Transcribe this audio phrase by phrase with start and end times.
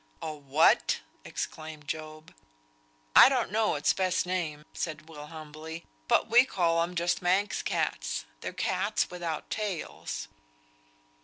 [0.19, 2.33] "A what?" exclaimed Job.
[3.15, 5.85] "I don't know its best name," said Will, humbly.
[6.07, 8.25] "But we call 'em just Manx cats.
[8.39, 10.27] They're cats without tails."